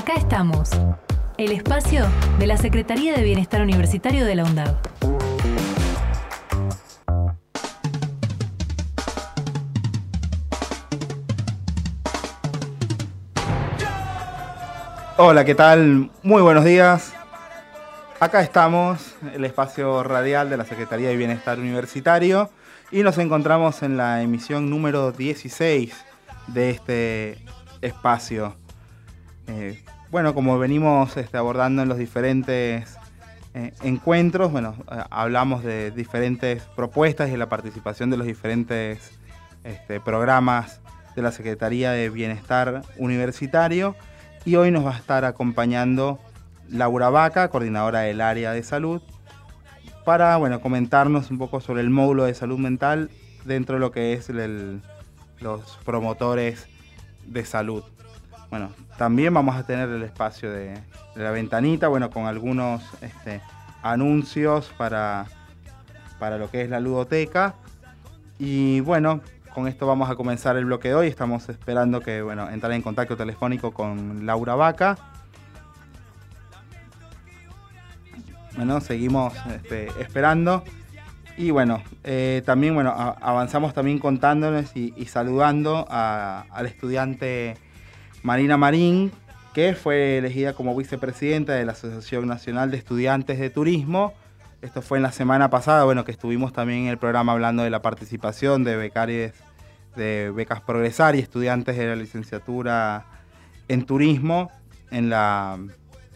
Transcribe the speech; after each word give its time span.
Acá 0.00 0.14
estamos, 0.14 0.70
el 1.36 1.52
espacio 1.52 2.06
de 2.38 2.46
la 2.46 2.56
Secretaría 2.56 3.12
de 3.12 3.22
Bienestar 3.22 3.60
Universitario 3.60 4.24
de 4.24 4.34
la 4.34 4.44
UNDAV. 4.44 4.74
Hola, 15.18 15.44
¿qué 15.44 15.54
tal? 15.54 16.10
Muy 16.22 16.40
buenos 16.40 16.64
días. 16.64 17.12
Acá 18.20 18.40
estamos, 18.40 19.16
el 19.34 19.44
espacio 19.44 20.02
radial 20.02 20.48
de 20.48 20.56
la 20.56 20.64
Secretaría 20.64 21.10
de 21.10 21.16
Bienestar 21.16 21.58
Universitario, 21.58 22.48
y 22.90 23.02
nos 23.02 23.18
encontramos 23.18 23.82
en 23.82 23.98
la 23.98 24.22
emisión 24.22 24.70
número 24.70 25.12
16 25.12 25.92
de 26.46 26.70
este 26.70 27.44
espacio. 27.82 28.56
Eh, 29.46 29.82
bueno, 30.10 30.34
como 30.34 30.58
venimos 30.58 31.16
este, 31.16 31.36
abordando 31.36 31.82
en 31.82 31.88
los 31.88 31.98
diferentes 31.98 32.96
eh, 33.54 33.72
encuentros, 33.82 34.52
bueno, 34.52 34.74
eh, 34.90 35.02
hablamos 35.10 35.64
de 35.64 35.90
diferentes 35.90 36.62
propuestas 36.76 37.30
y 37.30 37.36
la 37.36 37.48
participación 37.48 38.10
de 38.10 38.16
los 38.16 38.26
diferentes 38.26 39.12
este, 39.64 40.00
programas 40.00 40.80
de 41.16 41.22
la 41.22 41.32
Secretaría 41.32 41.90
de 41.90 42.10
Bienestar 42.10 42.82
Universitario 42.96 43.96
y 44.44 44.56
hoy 44.56 44.70
nos 44.70 44.86
va 44.86 44.94
a 44.94 44.98
estar 44.98 45.24
acompañando 45.24 46.18
Laura 46.68 47.10
Vaca, 47.10 47.48
coordinadora 47.48 48.00
del 48.00 48.20
área 48.20 48.52
de 48.52 48.62
salud, 48.62 49.02
para 50.04 50.36
bueno, 50.36 50.60
comentarnos 50.60 51.30
un 51.30 51.38
poco 51.38 51.60
sobre 51.60 51.82
el 51.82 51.90
módulo 51.90 52.24
de 52.24 52.34
salud 52.34 52.58
mental 52.58 53.10
dentro 53.44 53.74
de 53.76 53.80
lo 53.80 53.90
que 53.90 54.12
es 54.12 54.30
los 55.40 55.78
promotores 55.84 56.66
de 57.26 57.44
salud. 57.44 57.82
Bueno, 58.50 58.70
también 58.98 59.32
vamos 59.32 59.56
a 59.56 59.62
tener 59.62 59.88
el 59.88 60.02
espacio 60.02 60.50
de, 60.50 60.76
la 61.14 61.30
ventanita, 61.30 61.88
bueno, 61.88 62.10
con 62.10 62.26
algunos 62.26 62.82
este, 63.00 63.40
anuncios 63.82 64.72
para, 64.76 65.26
para 66.18 66.36
lo 66.36 66.50
que 66.50 66.62
es 66.62 66.68
la 66.68 66.80
ludoteca. 66.80 67.54
Y 68.38 68.80
bueno, 68.80 69.20
con 69.54 69.68
esto 69.68 69.86
vamos 69.86 70.10
a 70.10 70.16
comenzar 70.16 70.56
el 70.56 70.64
bloque 70.64 70.88
de 70.88 70.94
hoy. 70.94 71.06
Estamos 71.06 71.48
esperando 71.48 72.00
que, 72.00 72.22
bueno, 72.22 72.50
entrar 72.50 72.72
en 72.72 72.82
contacto 72.82 73.16
telefónico 73.16 73.72
con 73.72 74.26
Laura 74.26 74.56
Vaca. 74.56 74.98
Bueno, 78.56 78.80
seguimos 78.80 79.34
este, 79.54 79.88
esperando. 80.00 80.64
Y 81.36 81.52
bueno, 81.52 81.82
eh, 82.04 82.42
también 82.44 82.74
bueno, 82.74 82.92
avanzamos 82.92 83.72
también 83.72 83.98
contándoles 83.98 84.76
y, 84.76 84.92
saludando 85.06 85.86
al 85.88 86.66
estudiante 86.66 87.56
Marina 88.22 88.56
Marín, 88.56 89.12
que 89.54 89.74
fue 89.74 90.18
elegida 90.18 90.52
como 90.52 90.76
vicepresidenta 90.76 91.54
de 91.54 91.64
la 91.64 91.72
Asociación 91.72 92.26
Nacional 92.26 92.70
de 92.70 92.76
Estudiantes 92.76 93.38
de 93.38 93.50
Turismo. 93.50 94.12
Esto 94.62 94.82
fue 94.82 94.98
en 94.98 95.02
la 95.02 95.12
semana 95.12 95.48
pasada, 95.48 95.84
bueno, 95.84 96.04
que 96.04 96.12
estuvimos 96.12 96.52
también 96.52 96.80
en 96.80 96.88
el 96.88 96.98
programa 96.98 97.32
hablando 97.32 97.62
de 97.62 97.70
la 97.70 97.82
participación 97.82 98.62
de 98.62 98.76
becarios 98.76 99.32
de 99.96 100.30
becas 100.30 100.60
progresar 100.60 101.16
y 101.16 101.18
estudiantes 101.18 101.76
de 101.76 101.86
la 101.86 101.96
licenciatura 101.96 103.06
en 103.68 103.84
turismo 103.84 104.50
en, 104.90 105.10
la, 105.10 105.58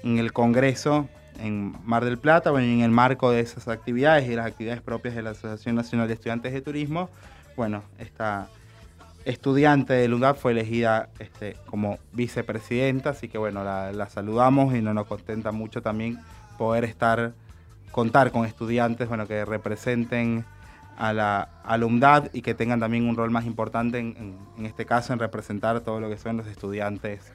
en 0.03 0.19
el 0.19 0.33
Congreso 0.33 1.09
en 1.41 1.75
Mar 1.85 2.05
del 2.05 2.19
Plata, 2.19 2.51
bueno, 2.51 2.69
en 2.69 2.81
el 2.83 2.91
marco 2.91 3.31
de 3.31 3.41
esas 3.41 3.67
actividades 3.67 4.29
y 4.29 4.37
las 4.37 4.47
actividades 4.47 4.81
propias 4.83 5.17
de 5.17 5.23
la 5.23 5.31
Asociación 5.31 5.75
Nacional 5.75 6.07
de 6.07 6.15
Estudiantes 6.15 6.53
de 6.53 6.61
Turismo, 6.61 7.11
bueno, 7.57 7.83
esta 7.99 8.49
estudiante 9.25 9.95
de 9.95 10.13
UNDAP 10.13 10.37
fue 10.37 10.53
elegida 10.53 11.09
este, 11.19 11.57
como 11.67 11.99
vicepresidenta, 12.13 13.11
así 13.11 13.29
que 13.29 13.39
bueno, 13.39 13.65
la, 13.65 14.09
saludamos 14.09 14.75
y 14.75 14.83
no 14.83 14.93
nos 14.95 15.07
contenta 15.07 15.53
mucho 15.53 15.83
también 15.83 16.19
poder 16.59 16.85
estar 16.85 17.33
contar 17.91 18.33
con 18.33 18.45
estudiantes 18.45 19.09
bueno, 19.09 19.27
que 19.27 19.45
representen 19.45 20.45
a 20.99 21.13
la 21.13 21.49
alumnad 21.65 22.29
y 22.33 22.43
que 22.43 22.55
tengan 22.55 22.81
también 22.81 23.09
un 23.09 23.17
rol 23.17 23.31
más 23.31 23.47
importante 23.47 23.99
en, 23.99 24.37
este 24.65 24.85
caso 24.85 25.13
en 25.13 25.19
representar 25.19 25.81
todo 25.81 26.01
lo 26.01 26.09
que 26.09 26.17
son 26.17 26.37
los 26.37 26.47
estudiantes 26.47 27.33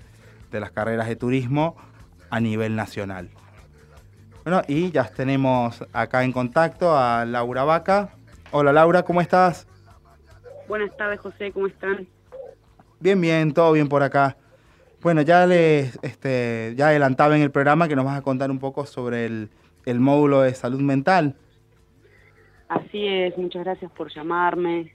de 0.51 0.59
las 0.59 0.71
carreras 0.71 1.07
de 1.07 1.15
turismo 1.15 1.75
a 2.29 2.39
nivel 2.39 2.75
nacional. 2.75 3.29
Bueno, 4.43 4.61
y 4.67 4.91
ya 4.91 5.05
tenemos 5.05 5.83
acá 5.93 6.23
en 6.23 6.31
contacto 6.31 6.97
a 6.97 7.25
Laura 7.25 7.63
Vaca. 7.63 8.09
Hola 8.51 8.71
Laura, 8.71 9.03
¿cómo 9.03 9.21
estás? 9.21 9.67
Buenas 10.69 10.95
tardes 10.95 11.19
José, 11.19 11.51
¿cómo 11.51 11.67
están? 11.67 12.07
Bien, 13.01 13.19
bien, 13.19 13.53
todo 13.53 13.73
bien 13.73 13.89
por 13.89 14.03
acá. 14.03 14.37
Bueno, 15.01 15.21
ya 15.21 15.45
les 15.45 15.99
este, 16.01 16.73
ya 16.77 16.87
adelantaba 16.87 17.35
en 17.35 17.41
el 17.41 17.51
programa 17.51 17.89
que 17.89 17.95
nos 17.97 18.05
vas 18.05 18.17
a 18.17 18.21
contar 18.21 18.49
un 18.51 18.59
poco 18.59 18.85
sobre 18.85 19.25
el 19.25 19.49
el 19.85 19.99
módulo 19.99 20.41
de 20.41 20.53
salud 20.53 20.81
mental. 20.81 21.35
Así 22.67 23.07
es, 23.07 23.37
muchas 23.37 23.63
gracias 23.63 23.91
por 23.91 24.13
llamarme, 24.13 24.93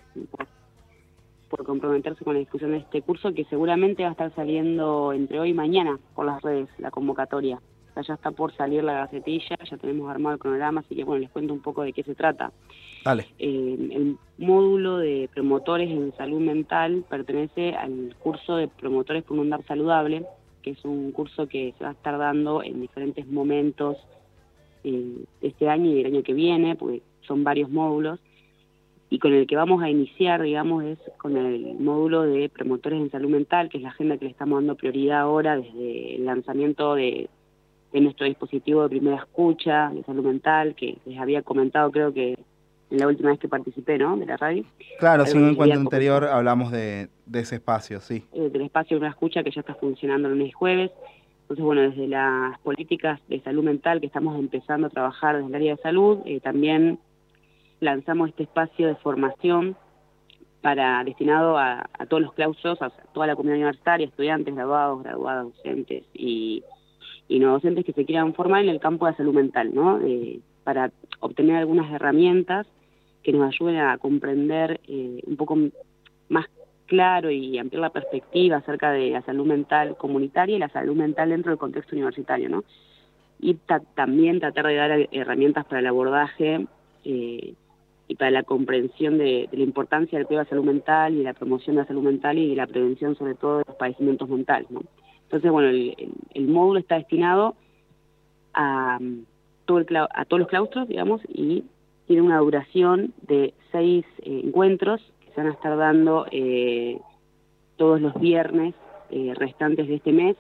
por, 1.48 1.64
comprometerse 1.64 2.24
con 2.24 2.34
la 2.34 2.40
discusión 2.40 2.72
de 2.72 2.78
este 2.78 3.02
curso 3.02 3.32
que 3.32 3.44
seguramente 3.44 4.02
va 4.02 4.10
a 4.10 4.12
estar 4.12 4.34
saliendo 4.34 5.12
entre 5.12 5.40
hoy 5.40 5.50
y 5.50 5.54
mañana 5.54 5.98
por 6.14 6.26
las 6.26 6.42
redes, 6.42 6.68
la 6.78 6.90
convocatoria. 6.90 7.60
Ya 8.02 8.14
está 8.14 8.30
por 8.30 8.54
salir 8.54 8.82
la 8.84 8.94
gacetilla, 8.94 9.56
ya 9.70 9.76
tenemos 9.76 10.10
armado 10.10 10.34
el 10.34 10.40
cronograma, 10.40 10.80
así 10.80 10.94
que 10.94 11.04
bueno, 11.04 11.22
les 11.22 11.30
cuento 11.30 11.52
un 11.52 11.60
poco 11.60 11.82
de 11.82 11.92
qué 11.92 12.02
se 12.02 12.14
trata. 12.14 12.52
Dale. 13.04 13.26
Eh, 13.38 13.76
el 13.92 14.16
módulo 14.38 14.98
de 14.98 15.28
promotores 15.32 15.90
en 15.90 16.14
salud 16.16 16.40
mental 16.40 17.04
pertenece 17.08 17.74
al 17.74 18.14
curso 18.18 18.56
de 18.56 18.68
promotores 18.68 19.22
por 19.24 19.38
un 19.38 19.50
dar 19.50 19.64
saludable, 19.64 20.24
que 20.62 20.70
es 20.70 20.84
un 20.84 21.12
curso 21.12 21.46
que 21.46 21.74
se 21.78 21.84
va 21.84 21.90
a 21.90 21.94
estar 21.94 22.18
dando 22.18 22.62
en 22.62 22.80
diferentes 22.80 23.26
momentos 23.26 23.98
eh, 24.82 25.24
este 25.42 25.68
año 25.68 25.90
y 25.90 26.00
el 26.00 26.06
año 26.06 26.22
que 26.22 26.34
viene, 26.34 26.76
porque 26.76 27.02
son 27.22 27.44
varios 27.44 27.70
módulos, 27.70 28.20
y 29.10 29.18
con 29.18 29.32
el 29.32 29.46
que 29.46 29.54
vamos 29.54 29.82
a 29.82 29.90
iniciar, 29.90 30.42
digamos, 30.42 30.82
es 30.84 30.98
con 31.18 31.36
el 31.36 31.74
módulo 31.78 32.22
de 32.22 32.48
promotores 32.48 33.00
en 33.00 33.10
salud 33.10 33.30
mental, 33.30 33.68
que 33.68 33.76
es 33.76 33.82
la 33.82 33.90
agenda 33.90 34.16
que 34.16 34.24
le 34.24 34.30
estamos 34.30 34.58
dando 34.58 34.74
prioridad 34.74 35.20
ahora 35.20 35.56
desde 35.56 36.16
el 36.16 36.24
lanzamiento 36.24 36.94
de, 36.94 37.28
nuestro 38.00 38.26
dispositivo 38.26 38.82
de 38.82 38.88
primera 38.88 39.16
escucha 39.16 39.90
de 39.90 40.02
salud 40.04 40.24
mental, 40.24 40.74
que 40.74 40.98
les 41.04 41.18
había 41.18 41.42
comentado 41.42 41.90
creo 41.90 42.12
que 42.12 42.38
en 42.90 42.98
la 42.98 43.06
última 43.06 43.30
vez 43.30 43.38
que 43.38 43.48
participé, 43.48 43.98
¿no?, 43.98 44.16
de 44.16 44.26
la 44.26 44.36
radio. 44.36 44.64
Claro, 44.98 45.26
sí, 45.26 45.36
en 45.36 45.44
un 45.44 45.50
encuentro 45.50 45.80
anterior 45.80 46.24
hablamos 46.24 46.70
de, 46.70 47.08
ese 47.32 47.56
espacio, 47.56 48.00
sí. 48.00 48.24
Eh, 48.32 48.50
del 48.50 48.62
espacio 48.62 48.96
de 48.96 49.00
una 49.02 49.10
escucha 49.10 49.42
que 49.42 49.50
ya 49.50 49.60
está 49.60 49.74
funcionando 49.74 50.28
el 50.28 50.34
lunes 50.34 50.48
y 50.48 50.52
jueves. 50.52 50.90
Entonces, 51.42 51.64
bueno, 51.64 51.82
desde 51.82 52.06
las 52.08 52.58
políticas 52.60 53.20
de 53.28 53.40
salud 53.40 53.64
mental 53.64 54.00
que 54.00 54.06
estamos 54.06 54.38
empezando 54.38 54.86
a 54.86 54.90
trabajar 54.90 55.36
desde 55.36 55.48
el 55.48 55.54
área 55.54 55.76
de 55.76 55.82
salud, 55.82 56.20
eh, 56.24 56.40
también 56.40 56.98
lanzamos 57.80 58.30
este 58.30 58.44
espacio 58.44 58.88
de 58.88 58.94
formación 58.96 59.76
para 60.62 61.04
destinado 61.04 61.58
a, 61.58 61.86
todos 62.08 62.22
los 62.22 62.32
claustros, 62.32 62.80
a 62.80 62.88
toda 63.12 63.26
la 63.26 63.36
comunidad 63.36 63.58
universitaria, 63.58 64.06
estudiantes, 64.06 64.54
graduados, 64.54 65.02
graduadas, 65.02 65.46
docentes 65.54 66.04
y, 66.14 66.62
no 67.28 67.52
docentes 67.52 67.84
que 67.84 67.92
se 67.92 68.04
quieran 68.04 68.34
formar 68.34 68.62
en 68.62 68.68
el 68.68 68.80
campo 68.80 69.06
de 69.06 69.14
salud 69.14 69.34
mental, 69.34 69.74
¿no? 69.74 70.00
Eh, 70.00 70.40
para 70.62 70.90
obtener 71.20 71.56
algunas 71.56 71.92
herramientas 71.92 72.66
que 73.22 73.32
nos 73.32 73.48
ayuden 73.48 73.76
a 73.78 73.98
comprender 73.98 74.80
eh, 74.86 75.20
un 75.26 75.36
poco 75.36 75.56
más 76.28 76.46
claro 76.86 77.30
y 77.30 77.58
ampliar 77.58 77.80
la 77.80 77.90
perspectiva 77.90 78.58
acerca 78.58 78.92
de 78.92 79.10
la 79.10 79.22
salud 79.22 79.46
mental 79.46 79.96
comunitaria 79.96 80.56
y 80.56 80.58
la 80.58 80.68
salud 80.68 80.94
mental 80.94 81.30
dentro 81.30 81.50
del 81.50 81.58
contexto 81.58 81.96
universitario, 81.96 82.48
¿no? 82.48 82.64
Y 83.40 83.54
también 83.94 84.40
tratar 84.40 84.66
de 84.66 84.74
dar 84.74 85.08
herramientas 85.10 85.64
para 85.66 85.80
el 85.80 85.86
abordaje 85.86 86.66
eh, 87.04 87.54
y 88.06 88.14
para 88.16 88.30
la 88.30 88.42
comprensión 88.42 89.18
de, 89.18 89.48
la 89.50 89.62
importancia 89.62 90.18
del 90.18 90.26
cuidado 90.26 90.44
de 90.44 90.50
salud 90.50 90.64
mental 90.64 91.14
y 91.14 91.22
la 91.22 91.32
promoción 91.32 91.76
de 91.76 91.82
la 91.82 91.88
salud 91.88 92.02
mental 92.02 92.38
y 92.38 92.54
la 92.54 92.66
prevención 92.66 93.16
sobre 93.16 93.34
todo 93.34 93.58
de 93.58 93.64
los 93.66 93.76
padecimientos 93.76 94.28
mentales, 94.28 94.70
¿no? 94.70 94.82
Entonces, 95.34 95.50
bueno, 95.50 95.68
el, 95.68 96.46
módulo 96.46 96.78
está 96.78 96.94
destinado 96.94 97.56
a, 98.52 98.98
el, 99.00 99.96
a 99.96 100.24
todos 100.26 100.38
los 100.38 100.48
claustros, 100.48 100.86
digamos, 100.86 101.22
y 101.26 101.64
tiene 102.06 102.22
una 102.22 102.38
duración 102.38 103.12
de 103.22 103.52
seis 103.72 104.04
eh, 104.22 104.42
encuentros 104.44 105.00
se 105.34 105.40
van 105.40 105.50
a 105.50 105.54
estar 105.54 105.76
dando 105.76 106.26
eh, 106.30 107.00
todos 107.76 108.00
los 108.00 108.14
viernes 108.20 108.76
eh, 109.10 109.32
restantes 109.34 109.88
de 109.88 109.96
este 109.96 110.12
mes 110.12 110.36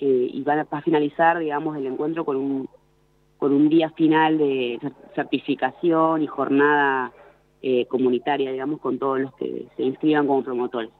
y 0.00 0.42
van 0.42 0.58
a, 0.58 0.80
finalizar, 0.82 1.38
digamos, 1.38 1.76
el 1.76 1.86
encuentro 1.86 2.24
con 2.24 2.36
un 2.36 3.68
día 3.68 3.90
final 3.90 4.38
de 4.38 4.80
certificación 5.14 6.20
y 6.20 6.26
jornada 6.26 7.12
comunitaria, 7.88 8.52
digamos, 8.52 8.80
con 8.80 8.98
todos 8.98 9.20
los 9.20 9.34
que 9.36 9.66
se 9.76 9.82
inscriban 9.84 10.26
como 10.26 10.42
promotores. 10.42 10.90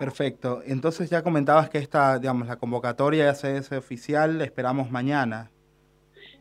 Perfecto. 0.00 0.62
Entonces 0.64 1.10
ya 1.10 1.22
comentabas 1.22 1.68
que 1.68 1.76
esta, 1.76 2.18
digamos, 2.18 2.48
la 2.48 2.56
convocatoria 2.56 3.26
ya 3.26 3.34
se 3.34 3.58
es 3.58 3.70
oficial, 3.70 4.40
esperamos 4.40 4.90
mañana. 4.90 5.50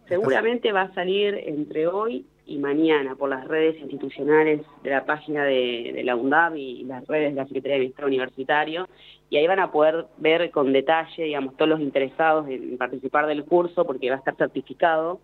Seguramente 0.07 0.71
va 0.71 0.83
a 0.83 0.93
salir 0.93 1.35
entre 1.45 1.85
hoy 1.85 2.25
y 2.45 2.57
mañana 2.57 3.15
por 3.15 3.29
las 3.29 3.45
redes 3.49 3.77
institucionales 3.81 4.61
de 4.81 4.89
la 4.91 5.05
página 5.05 5.43
de, 5.43 6.01
la 6.05 6.15
UNDAB 6.15 6.55
y 6.55 6.85
las 6.85 7.05
redes 7.05 7.35
de 7.35 7.41
la 7.41 7.47
Secretaría 7.47 7.73
de 7.73 7.79
Bienestar 7.81 8.05
Universitario, 8.05 8.87
y 9.29 9.35
ahí 9.35 9.45
van 9.45 9.59
a 9.59 9.73
poder 9.73 10.05
ver 10.17 10.51
con 10.51 10.71
detalle, 10.71 11.23
digamos, 11.23 11.57
todos 11.57 11.67
los 11.67 11.81
interesados 11.81 12.47
en 12.47 12.77
participar 12.77 13.27
del 13.27 13.43
curso, 13.43 13.85
porque 13.85 14.09
va 14.09 14.15
a 14.15 14.19
estar 14.19 14.37
certificado 14.37 15.19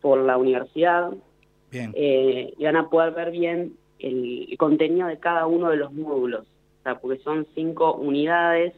por 0.00 0.18
la 0.18 0.36
universidad, 0.36 1.12
bien. 1.70 1.92
Eh, 1.94 2.54
y 2.58 2.64
van 2.64 2.76
a 2.76 2.90
poder 2.90 3.12
ver 3.12 3.30
bien 3.30 3.74
el 4.00 4.52
contenido 4.58 5.06
de 5.06 5.20
cada 5.20 5.46
uno 5.46 5.70
de 5.70 5.76
los 5.76 5.92
módulos, 5.92 6.51
o 6.82 6.84
sea, 6.84 6.96
porque 6.96 7.22
son 7.22 7.46
cinco 7.54 7.94
unidades 7.94 8.74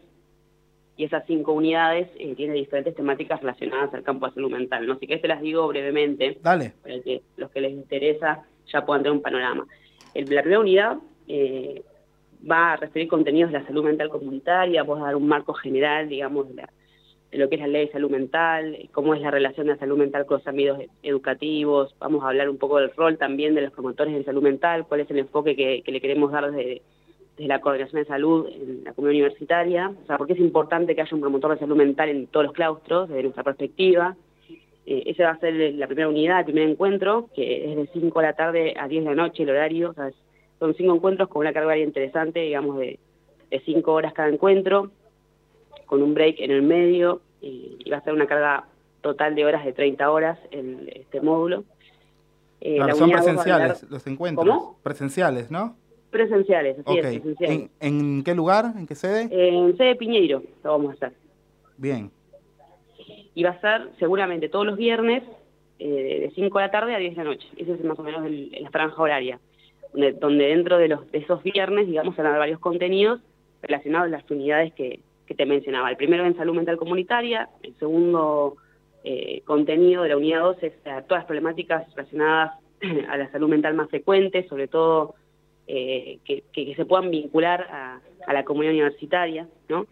y 0.98 1.04
esas 1.04 1.24
cinco 1.26 1.52
unidades 1.52 2.08
eh, 2.18 2.34
tienen 2.34 2.56
diferentes 2.56 2.94
temáticas 2.94 3.40
relacionadas 3.40 3.94
al 3.94 4.02
campo 4.02 4.26
de 4.26 4.34
salud 4.34 4.50
mental. 4.50 4.86
No 4.86 4.98
sé 4.98 5.06
qué 5.06 5.16
te 5.16 5.26
las 5.26 5.40
digo 5.40 5.66
brevemente, 5.68 6.38
Dale. 6.42 6.74
para 6.82 7.00
que 7.00 7.22
los 7.38 7.50
que 7.50 7.62
les 7.62 7.72
interesa 7.72 8.44
ya 8.70 8.84
puedan 8.84 9.02
tener 9.02 9.16
un 9.16 9.22
panorama. 9.22 9.66
El, 10.12 10.26
la 10.34 10.42
primera 10.42 10.60
unidad 10.60 10.98
eh, 11.26 11.82
va 12.48 12.74
a 12.74 12.76
referir 12.76 13.08
contenidos 13.08 13.50
de 13.50 13.60
la 13.60 13.66
salud 13.66 13.82
mental 13.82 14.10
comunitaria, 14.10 14.82
vamos 14.82 15.02
a 15.02 15.06
dar 15.06 15.16
un 15.16 15.26
marco 15.26 15.54
general, 15.54 16.06
digamos, 16.06 16.54
de, 16.54 16.62
lo 17.32 17.48
que 17.48 17.54
es 17.54 17.60
la 17.62 17.68
ley 17.68 17.86
de 17.86 17.92
salud 17.92 18.10
mental, 18.10 18.90
cómo 18.92 19.14
es 19.14 19.22
la 19.22 19.30
relación 19.30 19.66
de 19.66 19.72
la 19.72 19.78
salud 19.78 19.96
mental 19.96 20.26
con 20.26 20.38
los 20.38 20.46
ámbitos 20.46 20.78
educativos, 21.02 21.96
vamos 21.98 22.22
a 22.22 22.28
hablar 22.28 22.50
un 22.50 22.58
poco 22.58 22.78
del 22.78 22.90
rol 22.90 23.16
también 23.16 23.54
de 23.54 23.62
los 23.62 23.72
promotores 23.72 24.14
de 24.14 24.24
salud 24.24 24.42
mental, 24.42 24.86
cuál 24.86 25.00
es 25.00 25.10
el 25.10 25.20
enfoque 25.20 25.56
que, 25.56 25.82
que 25.82 25.90
le 25.90 26.02
queremos 26.02 26.30
dar 26.30 26.52
desde 26.52 26.82
de 27.36 27.46
la 27.46 27.60
coordinación 27.60 28.02
de 28.02 28.08
salud 28.08 28.48
en 28.48 28.84
la 28.84 28.92
comunidad 28.92 29.22
universitaria, 29.22 29.92
o 30.02 30.06
sea, 30.06 30.18
porque 30.18 30.34
es 30.34 30.38
importante 30.38 30.94
que 30.94 31.02
haya 31.02 31.14
un 31.14 31.20
promotor 31.20 31.52
de 31.52 31.58
salud 31.58 31.76
mental 31.76 32.08
en 32.08 32.26
todos 32.28 32.46
los 32.46 32.54
claustros, 32.54 33.08
desde 33.08 33.24
nuestra 33.24 33.42
perspectiva. 33.42 34.16
Eh, 34.86 35.02
ese 35.06 35.24
va 35.24 35.30
a 35.30 35.38
ser 35.38 35.54
la 35.74 35.86
primera 35.86 36.08
unidad, 36.08 36.40
el 36.40 36.44
primer 36.44 36.68
encuentro, 36.68 37.28
que 37.34 37.70
es 37.70 37.76
de 37.76 37.88
5 37.92 38.20
de 38.20 38.26
la 38.26 38.32
tarde 38.34 38.74
a 38.78 38.86
10 38.86 39.04
de 39.04 39.10
la 39.10 39.16
noche 39.16 39.42
el 39.42 39.50
horario, 39.50 39.90
o 39.90 39.94
sea, 39.94 40.10
son 40.60 40.74
cinco 40.74 40.94
encuentros 40.94 41.28
con 41.28 41.40
una 41.40 41.52
carga 41.52 41.76
interesante, 41.76 42.40
digamos, 42.40 42.78
de 42.78 42.98
5 43.64 43.92
horas 43.92 44.12
cada 44.12 44.28
encuentro, 44.28 44.90
con 45.86 46.02
un 46.02 46.14
break 46.14 46.40
en 46.40 46.50
el 46.50 46.62
medio, 46.62 47.20
y, 47.40 47.90
va 47.90 47.98
a 47.98 48.02
ser 48.02 48.14
una 48.14 48.26
carga 48.26 48.64
total 49.00 49.34
de 49.34 49.44
horas 49.44 49.64
de 49.64 49.72
30 49.72 50.10
horas 50.10 50.38
el, 50.50 50.90
este 50.94 51.20
módulo. 51.20 51.64
Eh, 52.60 52.78
son 52.94 53.10
presenciales 53.10 53.82
los 53.90 54.06
encuentros. 54.06 54.46
¿Cómo? 54.46 54.78
Presenciales, 54.82 55.50
¿no? 55.50 55.76
Presenciales, 56.14 56.78
así 56.78 56.96
es, 56.96 57.06
presenciales. 57.06 57.70
¿En, 57.80 58.22
qué 58.22 58.36
lugar? 58.36 58.66
¿En 58.78 58.86
qué 58.86 58.94
sede? 58.94 59.28
En 59.32 59.76
sede 59.76 59.96
Piñeiro 59.96 60.44
lo 60.62 60.70
vamos 60.70 60.90
a 60.90 60.92
hacer. 60.92 61.12
Bien. 61.76 62.08
Y 63.34 63.42
va 63.42 63.50
a 63.50 63.60
ser 63.60 63.88
seguramente 63.98 64.48
todos 64.48 64.64
los 64.64 64.76
viernes 64.76 65.24
eh, 65.80 66.20
de 66.20 66.32
5 66.36 66.56
de 66.56 66.64
la 66.64 66.70
tarde 66.70 66.94
a 66.94 66.98
10 66.98 67.16
de 67.16 67.24
la 67.24 67.30
noche. 67.30 67.48
Ese 67.56 67.72
es 67.72 67.82
más 67.82 67.98
o 67.98 68.04
menos 68.04 68.24
el, 68.26 68.56
la 68.60 68.70
franja 68.70 69.02
horaria. 69.02 69.40
Donde, 69.92 70.44
dentro 70.44 70.78
de, 70.78 70.86
los, 70.86 71.10
de 71.10 71.18
esos 71.18 71.42
viernes, 71.42 71.88
digamos, 71.88 72.14
van 72.14 72.26
a 72.26 72.28
haber 72.28 72.38
varios 72.38 72.60
contenidos 72.60 73.20
relacionados 73.60 74.06
a 74.06 74.10
las 74.10 74.30
unidades 74.30 74.72
que, 74.74 75.00
que 75.26 75.34
te 75.34 75.46
mencionaba. 75.46 75.90
El 75.90 75.96
primero 75.96 76.24
en 76.24 76.36
salud 76.36 76.54
mental 76.54 76.76
comunitaria, 76.76 77.48
el 77.64 77.74
segundo 77.80 78.54
eh, 79.02 79.42
contenido 79.44 80.04
de 80.04 80.10
la 80.10 80.16
unidad 80.16 80.42
2 80.42 80.62
es 80.62 80.74
todas 80.84 81.08
las 81.08 81.24
problemáticas 81.24 81.92
relacionadas 81.96 82.52
a 83.08 83.16
la 83.16 83.28
salud 83.32 83.48
mental 83.48 83.74
más 83.74 83.90
frecuente, 83.90 84.46
sobre 84.48 84.68
todo 84.68 85.16
eh, 85.66 86.18
que, 86.24 86.74
se 86.74 86.84
puedan 86.84 87.10
vincular 87.10 87.62
a, 87.70 88.00
la 88.32 88.44
comunidad 88.44 88.74
universitaria. 88.74 89.48
¿no? 89.68 89.86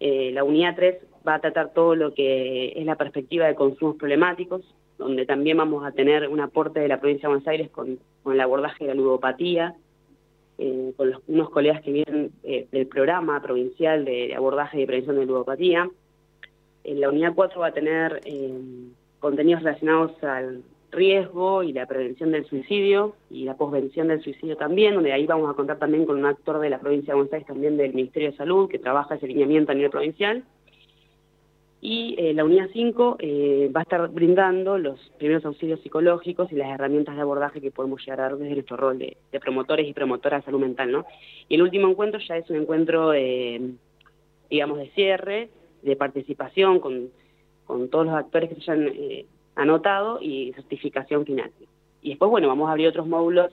Eh, 0.00 0.30
la 0.32 0.44
unidad 0.44 0.74
3 0.74 0.96
va 1.26 1.34
a 1.34 1.40
tratar 1.40 1.72
todo 1.72 1.94
lo 1.94 2.14
que 2.14 2.72
es 2.76 2.84
la 2.84 2.96
perspectiva 2.96 3.46
de 3.46 3.54
consumos 3.54 3.96
problemáticos, 3.96 4.62
donde 4.98 5.26
también 5.26 5.56
vamos 5.56 5.84
a 5.84 5.92
tener 5.92 6.28
un 6.28 6.40
aporte 6.40 6.80
de 6.80 6.88
la 6.88 7.00
provincia 7.00 7.28
de 7.28 7.34
Buenos 7.34 7.48
Aires 7.48 7.70
con, 7.70 7.98
el 8.26 8.40
abordaje 8.40 8.84
de 8.84 8.88
la 8.88 8.94
ludopatía, 8.94 9.74
eh, 10.58 10.92
con 10.96 11.12
unos 11.28 11.50
colegas 11.50 11.82
que 11.82 11.92
vienen 11.92 12.30
del 12.42 12.86
programa 12.86 13.40
provincial 13.40 14.04
de, 14.04 14.34
abordaje 14.34 14.80
y 14.80 14.86
prevención 14.86 15.16
de 15.16 15.26
ludopatía. 15.26 15.88
En 16.84 17.00
la 17.00 17.08
unidad 17.08 17.34
4 17.34 17.60
va 17.60 17.68
a 17.68 17.72
tener 17.72 18.20
contenidos 19.20 19.62
relacionados 19.62 20.22
al 20.24 20.62
riesgo 20.92 21.62
y 21.62 21.72
la 21.72 21.86
prevención 21.86 22.30
del 22.30 22.44
suicidio 22.44 23.16
y 23.30 23.44
la 23.44 23.56
posvención 23.56 24.08
del 24.08 24.22
suicidio 24.22 24.56
también, 24.56 24.94
donde 24.94 25.12
ahí 25.12 25.26
vamos 25.26 25.50
a 25.50 25.54
contar 25.54 25.78
también 25.78 26.06
con 26.06 26.18
un 26.18 26.26
actor 26.26 26.60
de 26.60 26.70
la 26.70 26.78
provincia 26.78 27.12
de 27.12 27.16
Buenos 27.16 27.32
Aires, 27.32 27.48
también 27.48 27.76
del 27.76 27.94
Ministerio 27.94 28.30
de 28.30 28.36
Salud, 28.36 28.68
que 28.68 28.78
trabaja 28.78 29.14
ese 29.14 29.26
lineamiento 29.26 29.72
a 29.72 29.74
nivel 29.74 29.90
provincial. 29.90 30.44
Y 31.80 32.14
eh, 32.16 32.32
la 32.32 32.44
unidad 32.44 32.68
5 32.72 33.16
eh, 33.18 33.70
va 33.74 33.80
a 33.80 33.82
estar 33.82 34.08
brindando 34.08 34.78
los 34.78 35.00
primeros 35.18 35.44
auxilios 35.44 35.80
psicológicos 35.80 36.52
y 36.52 36.54
las 36.54 36.70
herramientas 36.70 37.16
de 37.16 37.22
abordaje 37.22 37.60
que 37.60 37.72
podemos 37.72 38.00
llegar 38.00 38.20
a 38.20 38.22
dar 38.24 38.36
desde 38.36 38.54
nuestro 38.54 38.76
rol 38.76 38.98
de, 38.98 39.16
promotores 39.40 39.88
y 39.88 39.92
promotoras 39.92 40.42
de 40.42 40.44
salud 40.44 40.60
mental. 40.60 40.92
¿no? 40.92 41.06
Y 41.48 41.56
el 41.56 41.62
último 41.62 41.88
encuentro 41.88 42.20
ya 42.20 42.36
es 42.36 42.48
un 42.50 42.56
encuentro, 42.56 43.10
digamos, 44.48 44.78
de 44.78 44.90
cierre, 44.90 45.48
de 45.82 45.96
participación 45.96 46.78
con, 46.78 47.10
con 47.72 47.88
todos 47.88 48.06
los 48.06 48.14
actores 48.14 48.50
que 48.50 48.56
se 48.56 48.70
hayan 48.70 48.88
eh, 48.94 49.26
anotado 49.54 50.18
y 50.20 50.52
certificación 50.54 51.24
final. 51.24 51.50
Y 52.00 52.10
después, 52.10 52.30
bueno, 52.30 52.48
vamos 52.48 52.68
a 52.68 52.72
abrir 52.72 52.88
otros 52.88 53.06
módulos 53.06 53.52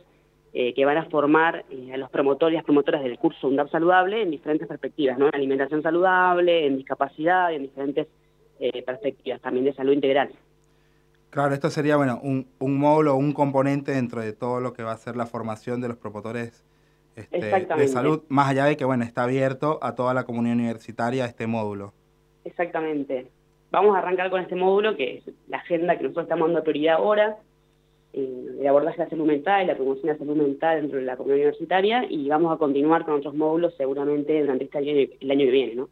eh, 0.53 0.73
que 0.73 0.85
van 0.85 0.97
a 0.97 1.05
formar 1.05 1.65
eh, 1.69 1.93
a 1.93 1.97
los 1.97 2.09
promotores 2.09 2.53
y 2.53 2.57
las 2.57 2.65
promotoras 2.65 3.03
del 3.03 3.19
curso 3.19 3.47
UNDAP 3.47 3.69
Saludable 3.69 4.21
en 4.23 4.31
diferentes 4.31 4.67
perspectivas, 4.67 5.17
¿no? 5.19 5.27
En 5.27 5.35
alimentación 5.35 5.83
saludable, 5.83 6.65
en 6.65 6.77
discapacidad, 6.77 7.53
en 7.53 7.63
diferentes 7.63 8.07
eh, 8.59 8.81
perspectivas, 8.83 9.39
también 9.41 9.65
de 9.65 9.73
salud 9.73 9.93
integral. 9.93 10.31
Claro, 11.29 11.53
esto 11.53 11.69
sería, 11.69 11.97
bueno, 11.97 12.19
un, 12.23 12.47
un 12.57 12.79
módulo, 12.79 13.15
un 13.15 13.33
componente 13.33 13.91
dentro 13.91 14.21
de 14.21 14.33
todo 14.33 14.59
lo 14.59 14.73
que 14.73 14.81
va 14.81 14.93
a 14.93 14.97
ser 14.97 15.15
la 15.15 15.27
formación 15.27 15.81
de 15.81 15.89
los 15.89 15.97
promotores 15.97 16.65
este, 17.15 17.37
de 17.39 17.87
salud, 17.87 18.23
más 18.29 18.49
allá 18.49 18.65
de 18.65 18.75
que, 18.75 18.85
bueno, 18.85 19.03
está 19.03 19.23
abierto 19.23 19.77
a 19.83 19.93
toda 19.93 20.15
la 20.15 20.23
comunidad 20.23 20.55
universitaria 20.55 21.25
este 21.25 21.45
módulo. 21.45 21.93
Exactamente 22.43 23.29
vamos 23.71 23.95
a 23.95 23.99
arrancar 23.99 24.29
con 24.29 24.41
este 24.41 24.55
módulo, 24.55 24.95
que 24.95 25.17
es 25.17 25.23
la 25.47 25.57
agenda 25.57 25.97
que 25.97 26.03
nosotros 26.03 26.23
estamos 26.23 26.47
dando 26.47 26.63
prioridad 26.63 26.95
ahora, 26.95 27.37
eh, 28.13 28.57
el 28.59 28.67
abordaje 28.67 28.97
de 28.97 29.03
la 29.03 29.09
salud 29.09 29.25
mental 29.25 29.63
y 29.63 29.67
la 29.67 29.75
promoción 29.75 30.07
de 30.07 30.13
la 30.13 30.19
salud 30.19 30.35
mental 30.35 30.81
dentro 30.81 30.99
de 30.99 31.05
la 31.05 31.15
comunidad 31.15 31.37
universitaria, 31.37 32.05
y 32.09 32.27
vamos 32.27 32.53
a 32.53 32.57
continuar 32.57 33.05
con 33.05 33.15
otros 33.15 33.35
módulos 33.35 33.75
seguramente 33.77 34.41
durante 34.41 34.65
este 34.65 34.77
año, 34.77 34.91
el 35.19 35.31
año 35.31 35.45
que 35.45 35.51
viene, 35.51 35.75
¿no? 35.75 35.89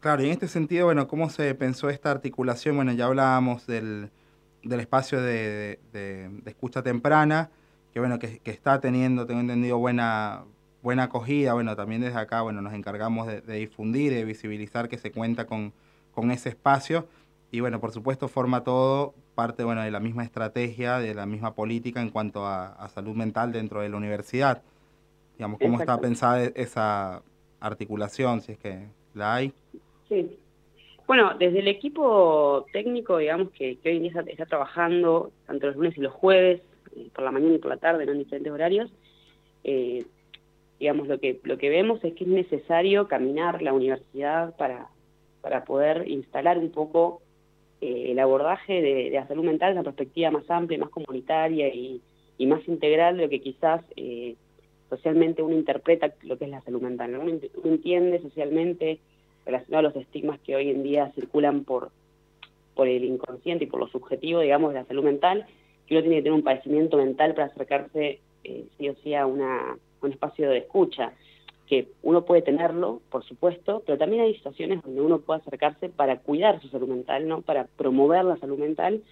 Claro, 0.00 0.22
y 0.22 0.26
en 0.26 0.32
este 0.32 0.46
sentido, 0.46 0.86
bueno, 0.86 1.08
¿cómo 1.08 1.28
se 1.28 1.54
pensó 1.54 1.90
esta 1.90 2.10
articulación? 2.10 2.76
Bueno, 2.76 2.92
ya 2.92 3.06
hablábamos 3.06 3.66
del, 3.66 4.10
del 4.62 4.80
espacio 4.80 5.20
de, 5.20 5.80
escucha 6.46 6.82
temprana, 6.82 7.50
que 7.92 7.98
bueno, 7.98 8.20
que, 8.20 8.40
está 8.44 8.78
teniendo, 8.78 9.26
tengo 9.26 9.40
entendido, 9.40 9.78
buena, 9.78 10.44
buena 10.82 11.04
acogida. 11.04 11.54
Bueno, 11.54 11.74
también 11.74 12.00
desde 12.00 12.16
acá, 12.16 12.42
bueno, 12.42 12.62
nos 12.62 12.74
encargamos 12.74 13.26
de, 13.26 13.40
de 13.40 13.56
difundir, 13.56 14.12
de 14.12 14.24
visibilizar 14.24 14.88
que 14.88 14.98
se 14.98 15.10
cuenta 15.10 15.46
con, 15.46 15.72
con 16.18 16.32
ese 16.32 16.48
espacio. 16.48 17.06
Y 17.52 17.60
bueno, 17.60 17.80
por 17.80 17.92
supuesto 17.92 18.26
forma 18.26 18.64
todo 18.64 19.14
parte 19.36 19.62
bueno, 19.62 19.82
de 19.82 19.92
la 19.92 20.00
misma 20.00 20.24
estrategia, 20.24 20.98
de 20.98 21.14
la 21.14 21.26
misma 21.26 21.54
política 21.54 22.02
en 22.02 22.10
cuanto 22.10 22.44
a, 22.44 22.88
salud 22.88 23.14
mental 23.14 23.52
dentro 23.52 23.82
de 23.82 23.88
la 23.88 23.98
universidad. 23.98 24.62
Digamos, 25.36 25.60
¿cómo 25.60 25.78
está 25.78 26.00
pensada 26.00 26.42
esa 26.56 27.22
articulación, 27.60 28.40
si 28.40 28.50
es 28.50 28.58
que 28.58 28.88
la 29.14 29.36
hay? 29.36 29.52
Sí. 30.08 30.36
Bueno, 31.06 31.34
desde 31.38 31.60
el 31.60 31.68
equipo 31.68 32.66
técnico, 32.72 33.18
digamos, 33.18 33.50
que, 33.52 33.78
hoy 33.84 33.96
en 33.98 34.02
día 34.02 34.24
está, 34.26 34.46
trabajando 34.46 35.30
tanto 35.46 35.68
los 35.68 35.76
lunes 35.76 35.96
y 35.96 36.00
los 36.00 36.12
jueves, 36.12 36.62
eh, 36.96 37.10
por 37.14 37.22
la 37.22 37.30
mañana 37.30 37.54
y 37.54 37.58
por 37.58 37.70
la 37.70 37.76
tarde, 37.76 38.02
en 38.02 38.18
diferentes 38.18 38.52
horarios, 38.52 38.90
eh, 39.62 40.04
digamos, 40.80 41.06
lo 41.06 41.20
que, 41.20 41.38
lo 41.44 41.58
que 41.58 41.70
vemos 41.70 42.02
es 42.02 42.12
que 42.14 42.24
es 42.24 42.30
necesario 42.30 43.06
caminar 43.06 43.62
la 43.62 43.72
universidad 43.72 44.56
para, 44.56 44.88
para 45.40 45.64
poder 45.64 46.08
instalar 46.08 46.58
un 46.58 46.70
poco 46.70 47.20
eh, 47.80 48.10
el 48.10 48.18
abordaje 48.18 48.82
de, 48.82 49.10
la 49.10 49.26
salud 49.28 49.44
mental 49.44 49.70
en 49.70 49.78
una 49.78 49.84
perspectiva 49.84 50.30
más 50.30 50.50
amplia, 50.50 50.78
más 50.78 50.90
comunitaria 50.90 51.68
y, 51.68 52.00
más 52.46 52.66
integral 52.68 53.16
de 53.16 53.24
lo 53.24 53.28
que 53.28 53.40
quizás 53.40 53.82
eh, 53.96 54.36
socialmente 54.88 55.42
uno 55.42 55.54
interpreta 55.54 56.14
lo 56.22 56.38
que 56.38 56.44
es 56.44 56.50
la 56.50 56.62
salud 56.62 56.80
mental. 56.80 57.16
Uno, 57.16 57.38
entiende 57.64 58.20
socialmente 58.20 58.98
relacionado 59.44 59.88
a 59.88 59.90
los 59.90 59.96
estigmas 59.96 60.40
que 60.40 60.56
hoy 60.56 60.70
en 60.70 60.82
día 60.82 61.12
circulan 61.14 61.64
por, 61.64 61.90
el 62.76 63.04
inconsciente 63.04 63.64
y 63.64 63.66
por 63.66 63.80
lo 63.80 63.88
subjetivo, 63.88 64.40
digamos, 64.40 64.72
de 64.72 64.80
la 64.80 64.86
salud 64.86 65.02
mental, 65.02 65.46
que 65.86 65.94
uno 65.94 66.02
tiene 66.02 66.16
que 66.16 66.22
tener 66.22 66.38
un 66.38 66.44
padecimiento 66.44 66.96
mental 66.96 67.34
para 67.34 67.48
acercarse 67.48 68.20
eh, 68.44 68.64
sí 68.78 68.88
o 68.88 68.94
sí 69.02 69.14
a, 69.14 69.26
una, 69.26 69.72
a 69.72 69.76
un 70.00 70.12
espacio 70.12 70.48
de 70.48 70.58
escucha 70.58 71.12
que 71.68 71.88
uno 72.02 72.24
puede 72.24 72.42
tenerlo, 72.42 73.00
por 73.10 73.24
supuesto, 73.24 73.82
pero 73.84 73.98
también 73.98 74.22
hay 74.22 74.34
situaciones 74.34 74.82
donde 74.82 75.02
uno 75.02 75.18
puede 75.18 75.40
acercarse 75.40 75.88
para 75.88 76.18
cuidar 76.18 76.60
su 76.62 76.68
salud 76.68 76.88
mental, 76.88 77.28
¿no? 77.28 77.42
Para 77.42 77.64
promover 77.64 78.24
la 78.24 78.38
salud 78.38 78.58
mental 78.58 79.02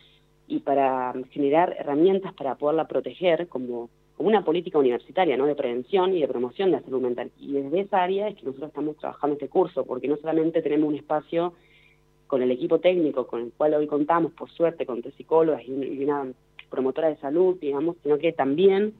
y 0.49 0.61
para 0.61 1.13
generar 1.31 1.77
herramientas 1.79 2.33
para 2.35 2.55
poderla 2.55 2.87
proteger 2.87 3.49
como, 3.49 3.91
una 4.19 4.43
política 4.43 4.79
universitaria, 4.79 5.37
¿no? 5.37 5.45
De 5.45 5.55
prevención 5.55 6.17
y 6.17 6.23
de 6.23 6.29
promoción 6.29 6.71
de 6.71 6.79
la 6.79 6.83
salud 6.83 7.03
mental. 7.03 7.31
Y 7.39 7.53
desde 7.53 7.81
esa 7.81 8.03
área 8.03 8.29
es 8.29 8.37
que 8.37 8.47
nosotros 8.47 8.69
estamos 8.69 8.97
trabajando 8.97 9.35
este 9.35 9.49
curso, 9.49 9.85
porque 9.85 10.09
no 10.09 10.17
solamente 10.17 10.63
tenemos 10.63 10.89
un 10.89 10.95
espacio 10.95 11.53
con 12.27 12.43
el 12.43 12.51
equipo 12.51 12.79
técnico 12.81 13.27
con 13.27 13.43
el 13.43 13.53
cual 13.53 13.75
hoy 13.75 13.87
contamos, 13.87 14.33
por 14.33 14.51
suerte, 14.51 14.87
con 14.87 15.03
tres 15.03 15.15
psicólogas 15.17 15.63
y 15.67 16.03
una 16.03 16.33
promotoras 16.71 17.15
de 17.15 17.21
salud, 17.21 17.57
digamos, 17.61 17.97
sino 18.03 18.19
que 18.19 18.33
también 18.33 18.95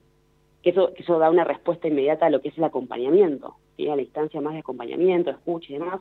que 0.66 0.70
eso, 0.70 0.92
que 0.94 1.04
eso 1.04 1.20
da 1.20 1.30
una 1.30 1.44
respuesta 1.44 1.87
inmediata 1.87 2.26
a 2.26 2.30
lo 2.30 2.40
que 2.40 2.49
es 2.49 2.58
el 2.58 2.64
acompañamiento, 2.64 3.54
a 3.78 3.94
la 3.94 4.02
instancia 4.02 4.40
más 4.40 4.54
de 4.54 4.58
acompañamiento, 4.58 5.30
escucha 5.30 5.68
y 5.70 5.75
demás, 5.75 6.00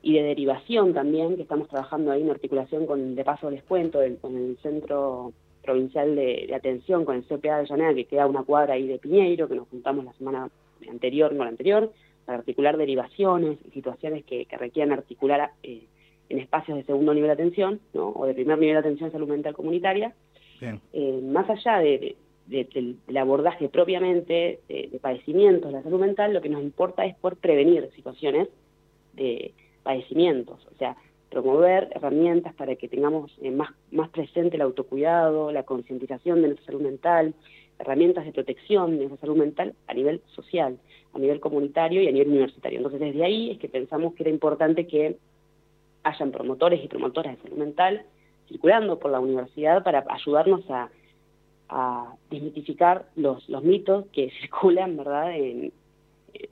y 0.00 0.14
de 0.14 0.22
derivación 0.22 0.94
también, 0.94 1.36
que 1.36 1.42
estamos 1.42 1.68
trabajando 1.68 2.10
ahí 2.10 2.22
en 2.22 2.30
articulación 2.30 2.86
con, 2.86 3.14
de 3.14 3.24
paso 3.24 3.50
les 3.50 3.62
cuento, 3.64 4.00
con 4.22 4.38
el 4.38 4.56
Centro 4.62 5.34
Provincial 5.62 6.16
de, 6.16 6.50
Atención, 6.54 7.04
con 7.04 7.16
el 7.16 7.24
CPA 7.24 7.58
de 7.58 7.66
Llanera, 7.66 7.92
que 7.92 8.06
queda 8.06 8.26
una 8.26 8.42
cuadra 8.42 8.72
ahí 8.72 8.86
de 8.86 8.98
Piñeiro, 8.98 9.48
que 9.48 9.56
nos 9.56 9.68
juntamos 9.68 10.06
la 10.06 10.14
semana 10.14 10.48
anterior 10.88 11.28
con 11.36 11.44
la 11.44 11.48
anterior, 11.48 11.92
para 12.24 12.38
articular 12.38 12.78
derivaciones 12.78 13.58
y 13.66 13.70
situaciones 13.72 14.24
que, 14.24 14.46
que 14.46 14.56
requieran 14.56 14.94
articular 14.94 15.50
eh, 15.62 15.84
en 16.30 16.38
espacios 16.38 16.78
de 16.78 16.84
segundo 16.84 17.12
nivel 17.12 17.28
de 17.28 17.34
atención, 17.34 17.80
¿no? 17.92 18.12
o 18.16 18.24
de 18.24 18.32
primer 18.32 18.58
nivel 18.58 18.76
de 18.76 18.80
atención 18.80 19.12
salud 19.12 19.28
mental 19.28 19.52
comunitaria. 19.52 20.14
Eh, 20.94 21.20
más 21.22 21.48
allá 21.50 21.80
de, 21.80 22.16
del 22.48 23.16
abordaje 23.16 23.68
propiamente 23.68 24.60
de, 24.68 24.98
padecimientos 25.00 25.70
de 25.70 25.78
la 25.78 25.82
salud 25.82 26.00
mental, 26.00 26.32
lo 26.32 26.40
que 26.40 26.48
nos 26.48 26.62
importa 26.62 27.04
es 27.04 27.14
por 27.16 27.36
prevenir 27.36 27.90
situaciones 27.94 28.48
de 29.12 29.52
padecimientos, 29.82 30.66
o 30.72 30.74
sea, 30.76 30.96
promover 31.30 31.90
herramientas 31.94 32.54
para 32.54 32.74
que 32.76 32.88
tengamos 32.88 33.36
eh, 33.42 33.50
más, 33.50 33.70
más 33.90 34.08
presente 34.08 34.56
el 34.56 34.62
autocuidado, 34.62 35.52
la 35.52 35.64
concientización 35.64 36.40
de 36.40 36.48
nuestra 36.48 36.66
salud 36.66 36.80
mental, 36.80 37.34
herramientas 37.78 38.24
de 38.24 38.32
protección 38.32 38.92
de 38.92 39.08
nuestra 39.08 39.20
salud 39.20 39.36
mental 39.36 39.74
a 39.86 39.94
nivel 39.94 40.22
social, 40.34 40.78
a 41.12 41.18
nivel 41.18 41.40
comunitario 41.40 42.02
y 42.02 42.08
a 42.08 42.12
nivel 42.12 42.28
universitario. 42.28 42.78
Entonces, 42.78 43.00
desde 43.00 43.24
ahí 43.24 43.50
es 43.50 43.58
que 43.58 43.68
pensamos 43.68 44.14
que 44.14 44.22
era 44.22 44.30
importante 44.30 44.86
que 44.86 45.18
hayan 46.02 46.32
promotores 46.32 46.82
y 46.82 46.88
promotoras 46.88 47.36
de 47.36 47.42
salud 47.42 47.58
mental 47.58 48.04
circulando 48.48 48.98
por 48.98 49.10
la 49.10 49.20
universidad 49.20 49.84
para 49.84 50.04
ayudarnos 50.08 50.68
a, 50.70 50.88
desmitificar 52.30 53.08
los, 53.16 53.48
los 53.48 53.62
mitos 53.62 54.06
que 54.12 54.30
circulan, 54.40 54.96
¿verdad?, 54.96 55.34
en, 55.34 55.72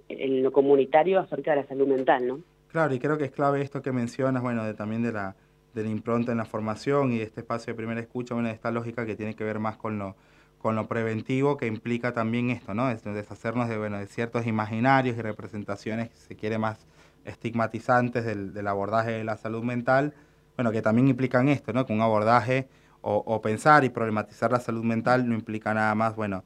en 0.08 0.42
lo 0.42 0.52
comunitario 0.52 1.20
acerca 1.20 1.52
de 1.52 1.62
la 1.62 1.66
salud 1.66 1.86
mental, 1.86 2.26
¿no? 2.26 2.40
Claro, 2.68 2.94
y 2.94 2.98
creo 2.98 3.16
que 3.16 3.24
es 3.24 3.30
clave 3.30 3.62
esto 3.62 3.82
que 3.82 3.92
mencionas, 3.92 4.42
bueno, 4.42 4.64
de, 4.64 4.74
también 4.74 5.02
de 5.02 5.12
la, 5.12 5.36
de 5.74 5.82
la 5.82 5.88
impronta 5.88 6.32
en 6.32 6.38
la 6.38 6.44
formación 6.44 7.12
y 7.12 7.20
este 7.20 7.40
espacio 7.40 7.72
de 7.72 7.76
primera 7.76 8.00
escucha, 8.00 8.34
bueno, 8.34 8.48
de 8.48 8.54
esta 8.54 8.70
lógica 8.70 9.06
que 9.06 9.16
tiene 9.16 9.34
que 9.34 9.44
ver 9.44 9.58
más 9.58 9.76
con 9.76 9.98
lo, 9.98 10.16
con 10.58 10.74
lo 10.74 10.86
preventivo, 10.86 11.56
que 11.56 11.66
implica 11.66 12.12
también 12.12 12.50
esto, 12.50 12.74
¿no? 12.74 12.90
Es 12.90 13.04
deshacernos 13.04 13.68
de, 13.68 13.78
bueno, 13.78 13.98
de 13.98 14.06
ciertos 14.06 14.46
imaginarios 14.46 15.16
y 15.16 15.22
representaciones, 15.22 16.10
que 16.10 16.16
se 16.16 16.36
quiere, 16.36 16.58
más 16.58 16.86
estigmatizantes 17.24 18.24
del, 18.24 18.52
del, 18.52 18.66
abordaje 18.66 19.12
de 19.12 19.24
la 19.24 19.36
salud 19.36 19.62
mental, 19.62 20.14
bueno, 20.56 20.72
que 20.72 20.82
también 20.82 21.08
implican 21.08 21.48
esto, 21.48 21.72
¿no? 21.72 21.86
Que 21.86 21.92
un 21.92 22.00
abordaje 22.00 22.68
o, 23.08 23.22
o 23.24 23.40
pensar 23.40 23.84
y 23.84 23.88
problematizar 23.88 24.50
la 24.50 24.58
salud 24.58 24.82
mental 24.82 25.28
no 25.28 25.36
implica 25.36 25.72
nada 25.72 25.94
más, 25.94 26.16
bueno, 26.16 26.42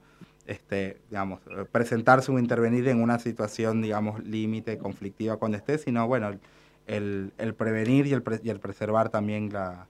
este, 0.47 1.01
digamos, 1.09 1.41
presentarse 1.73 2.31
o 2.31 2.39
intervenir 2.39 2.87
en 2.89 3.03
una 3.03 3.19
situación, 3.19 3.81
digamos, 3.81 4.23
límite, 4.25 4.77
conflictiva 4.77 5.39
cuando 5.39 5.57
esté, 5.57 5.79
sino, 5.79 6.07
bueno, 6.07 6.39
el, 6.87 7.33
el 7.39 7.55
prevenir 7.55 8.07
y 8.07 8.13
el, 8.13 8.23
y 8.43 8.51
el, 8.51 8.61
preservar 8.61 9.09
también 9.09 9.51
la, 9.51 9.87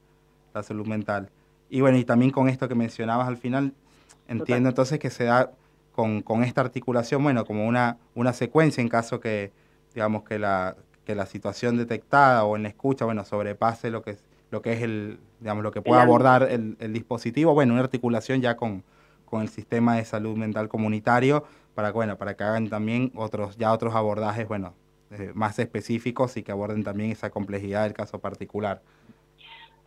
la, 0.55 0.63
salud 0.63 0.87
mental. 0.87 1.29
Y 1.71 1.81
bueno, 1.81 1.99
y 1.99 2.05
también 2.05 2.31
con 2.31 2.49
esto 2.49 2.69
que 2.69 2.77
mencionabas 2.77 3.27
al 3.27 3.37
final, 3.37 3.75
entiendo 4.29 4.69
entonces 4.69 5.01
que 5.01 5.11
se 5.11 5.25
da 5.25 5.51
con, 5.91 6.23
con, 6.23 6.45
esta 6.45 6.61
articulación, 6.61 7.21
bueno, 7.25 7.45
como 7.47 7.67
una, 7.67 7.99
una 8.15 8.33
secuencia 8.33 8.81
en 8.81 8.89
caso 8.89 9.19
que, 9.19 9.51
digamos, 9.93 10.23
que 10.23 10.39
la, 10.39 10.77
que 11.05 11.17
la 11.17 11.27
situación 11.27 11.77
detectada 11.77 12.45
o 12.45 12.55
en 12.55 12.63
la 12.63 12.69
escucha, 12.69 13.07
bueno, 13.07 13.25
sobrepase 13.25 13.91
lo 13.91 14.03
que 14.03 14.13
es, 14.13 14.30
lo 14.51 14.63
que 14.63 14.73
es 14.73 14.83
el, 14.83 15.19
digamos, 15.41 15.63
lo 15.63 15.71
que 15.71 15.83
pueda 15.83 16.03
abordar 16.03 16.49
el, 16.51 16.77
el 16.81 16.93
dispositivo, 16.93 17.55
bueno, 17.55 17.75
una 17.75 17.83
articulación 17.83 18.41
ya 18.41 18.57
con, 18.57 18.83
con 19.25 19.43
el 19.43 19.49
sistema 19.49 19.97
de 19.97 20.05
salud 20.05 20.37
mental 20.37 20.69
comunitario 20.69 21.45
para, 21.75 21.93
bueno, 21.93 22.19
para 22.19 22.35
que 22.35 22.45
hagan 22.45 22.69
también 22.69 23.13
otros, 23.15 23.57
ya 23.57 23.73
otros 23.73 23.95
abordajes, 23.95 24.47
bueno, 24.49 24.75
eh, 25.13 25.31
más 25.35 25.59
específicos 25.59 26.37
y 26.37 26.43
que 26.43 26.53
aborden 26.53 26.85
también 26.85 27.11
esa 27.11 27.31
complejidad 27.31 27.85
del 27.85 27.93
caso 27.93 28.19
particular. 28.19 28.83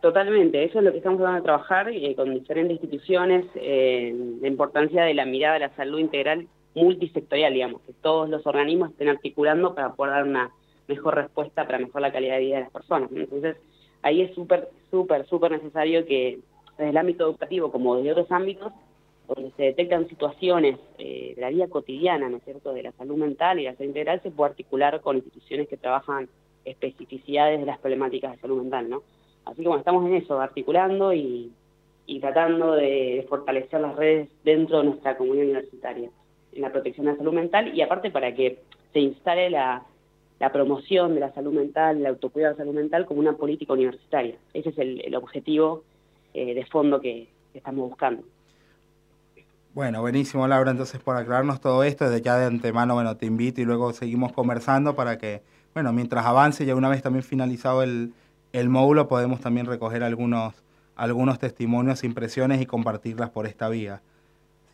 Totalmente, 0.00 0.64
eso 0.64 0.78
es 0.78 0.84
lo 0.84 0.92
que 0.92 0.98
estamos 0.98 1.18
tratando 1.18 1.40
de 1.40 1.44
trabajar 1.44 1.88
eh, 1.88 2.14
con 2.14 2.34
diferentes 2.34 2.72
instituciones, 2.72 3.46
eh, 3.54 4.14
la 4.40 4.48
importancia 4.48 5.04
de 5.04 5.14
la 5.14 5.24
mirada 5.24 5.54
de 5.54 5.60
la 5.60 5.76
salud 5.76 5.98
integral 5.98 6.46
multisectorial, 6.74 7.54
digamos, 7.54 7.80
que 7.82 7.92
todos 8.02 8.28
los 8.28 8.46
organismos 8.46 8.90
estén 8.90 9.08
articulando 9.08 9.74
para 9.74 9.92
poder 9.94 10.12
dar 10.12 10.24
una 10.24 10.50
mejor 10.88 11.14
respuesta 11.14 11.64
para 11.64 11.78
mejorar 11.78 12.02
la 12.02 12.12
calidad 12.12 12.34
de 12.34 12.40
vida 12.40 12.56
de 12.56 12.62
las 12.62 12.70
personas. 12.70 13.10
Entonces, 13.14 13.56
ahí 14.04 14.20
es 14.20 14.34
súper, 14.34 14.68
súper, 14.90 15.26
súper 15.26 15.50
necesario 15.50 16.04
que 16.06 16.38
desde 16.76 16.90
el 16.90 16.96
ámbito 16.96 17.24
educativo 17.24 17.72
como 17.72 17.96
desde 17.96 18.12
otros 18.12 18.30
ámbitos 18.30 18.72
donde 19.26 19.50
se 19.56 19.62
detectan 19.64 20.06
situaciones 20.08 20.78
eh, 20.98 21.32
de 21.34 21.40
la 21.40 21.48
vida 21.48 21.68
cotidiana, 21.68 22.28
¿no 22.28 22.36
es 22.36 22.44
cierto?, 22.44 22.74
de 22.74 22.82
la 22.82 22.92
salud 22.92 23.16
mental 23.16 23.58
y 23.58 23.64
la 23.64 23.74
salud 23.74 23.88
integral, 23.88 24.20
se 24.22 24.30
puede 24.30 24.50
articular 24.50 25.00
con 25.00 25.16
instituciones 25.16 25.66
que 25.66 25.78
trabajan 25.78 26.28
especificidades 26.66 27.60
de 27.60 27.66
las 27.66 27.78
problemáticas 27.78 28.32
de 28.32 28.38
salud 28.38 28.60
mental, 28.60 28.90
¿no? 28.90 29.02
Así 29.46 29.62
que 29.62 29.68
bueno, 29.68 29.78
estamos 29.78 30.06
en 30.06 30.16
eso, 30.16 30.38
articulando 30.40 31.14
y, 31.14 31.52
tratando 32.20 32.72
de, 32.72 33.24
fortalecer 33.28 33.80
las 33.80 33.96
redes 33.96 34.28
dentro 34.44 34.78
de 34.78 34.84
nuestra 34.84 35.16
comunidad 35.16 35.46
universitaria 35.46 36.10
en 36.52 36.62
la 36.62 36.70
protección 36.70 37.06
de 37.06 37.12
la 37.12 37.18
salud 37.18 37.32
mental 37.32 37.74
y 37.74 37.80
aparte 37.80 38.10
para 38.10 38.34
que 38.34 38.58
se 38.92 39.00
instale 39.00 39.48
la, 39.48 39.84
promoción 40.52 41.14
de 41.14 41.20
la 41.20 41.32
salud 41.32 41.52
mental, 41.52 41.98
el 41.98 42.06
autocuidado 42.06 42.54
de 42.54 42.58
la 42.58 42.64
salud 42.64 42.78
mental 42.78 43.06
como 43.06 43.20
una 43.20 43.34
política 43.34 43.72
universitaria. 43.72 44.36
Ese 44.52 44.70
es 44.70 44.78
el, 44.78 45.14
objetivo 45.14 45.84
eh, 46.34 46.54
de 46.54 46.66
fondo 46.66 47.00
que 47.00 47.28
estamos 47.54 47.88
buscando. 47.88 48.22
Bueno, 49.74 50.00
buenísimo 50.00 50.46
Laura, 50.46 50.70
entonces 50.70 51.00
por 51.00 51.16
aclararnos 51.16 51.60
todo 51.60 51.82
esto, 51.82 52.08
desde 52.08 52.22
ya 52.22 52.36
de 52.36 52.46
antemano, 52.46 52.94
bueno, 52.94 53.16
te 53.16 53.26
invito 53.26 53.60
y 53.60 53.64
luego 53.64 53.92
seguimos 53.92 54.32
conversando 54.32 54.94
para 54.94 55.18
que, 55.18 55.42
bueno, 55.72 55.92
mientras 55.92 56.24
avance, 56.24 56.64
ya 56.64 56.76
una 56.76 56.88
vez 56.88 57.02
también 57.02 57.24
finalizado 57.24 57.82
el, 57.82 58.12
el 58.52 58.68
módulo, 58.68 59.08
podemos 59.08 59.40
también 59.40 59.66
recoger 59.66 60.04
algunos, 60.04 60.62
algunos 60.94 61.40
testimonios, 61.40 62.04
impresiones 62.04 62.60
y 62.60 62.66
compartirlas 62.66 63.30
por 63.30 63.46
esta 63.46 63.68
vía. 63.68 64.00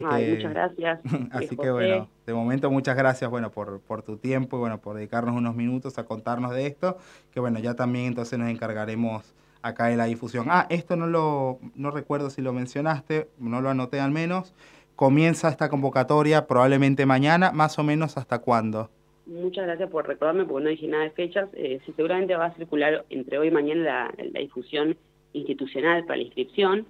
Ay, 0.04 0.34
muchas 0.34 0.52
gracias. 0.52 1.00
así 1.32 1.56
que 1.56 1.70
bueno, 1.70 2.08
de 2.26 2.34
momento 2.34 2.70
muchas 2.70 2.96
gracias 2.96 3.30
bueno 3.30 3.50
por, 3.50 3.80
por 3.80 4.02
tu 4.02 4.16
tiempo 4.16 4.56
y 4.56 4.60
bueno 4.60 4.80
por 4.80 4.96
dedicarnos 4.96 5.36
unos 5.36 5.54
minutos 5.54 5.98
a 5.98 6.04
contarnos 6.04 6.52
de 6.52 6.66
esto, 6.66 6.96
que 7.32 7.40
bueno, 7.40 7.58
ya 7.58 7.74
también 7.74 8.06
entonces 8.06 8.38
nos 8.38 8.48
encargaremos 8.48 9.34
acá 9.62 9.86
de 9.86 9.96
la 9.96 10.04
difusión. 10.04 10.46
Ah, 10.48 10.66
esto 10.70 10.96
no 10.96 11.06
lo 11.06 11.58
no 11.74 11.90
recuerdo 11.90 12.30
si 12.30 12.42
lo 12.42 12.52
mencionaste, 12.52 13.28
no 13.38 13.60
lo 13.60 13.70
anoté 13.70 14.00
al 14.00 14.10
menos. 14.10 14.54
Comienza 14.96 15.48
esta 15.48 15.68
convocatoria 15.68 16.46
probablemente 16.46 17.06
mañana, 17.06 17.52
más 17.52 17.78
o 17.78 17.82
menos 17.82 18.16
hasta 18.18 18.40
cuándo. 18.40 18.90
Muchas 19.26 19.64
gracias 19.64 19.88
por 19.90 20.06
recordarme, 20.06 20.44
porque 20.44 20.64
no 20.64 20.70
dije 20.70 20.88
nada 20.88 21.04
de 21.04 21.10
fechas. 21.10 21.48
Eh, 21.54 21.80
seguramente 21.86 22.34
va 22.34 22.46
a 22.46 22.54
circular 22.54 23.04
entre 23.10 23.38
hoy 23.38 23.48
y 23.48 23.50
mañana 23.50 24.10
la, 24.18 24.40
difusión 24.40 24.96
institucional 25.32 26.04
para 26.04 26.16
la 26.16 26.24
inscripción 26.24 26.86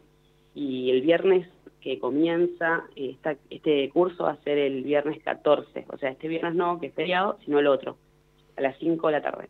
y 0.55 0.90
el 0.90 1.02
viernes 1.02 1.47
que 1.80 1.99
comienza 1.99 2.84
esta, 2.94 3.37
este 3.49 3.88
curso 3.90 4.25
va 4.25 4.32
a 4.32 4.42
ser 4.42 4.58
el 4.58 4.82
viernes 4.82 5.22
14, 5.22 5.87
o 5.88 5.96
sea, 5.99 6.10
este 6.10 6.28
viernes 6.28 6.54
no, 6.54 6.78
que 6.78 6.88
es 6.88 6.94
feriado, 6.94 7.38
sino 7.44 7.58
el 7.58 7.66
otro, 7.66 7.96
a 8.56 8.60
las 8.60 8.76
5 8.78 9.06
de 9.06 9.12
la 9.12 9.22
tarde. 9.22 9.49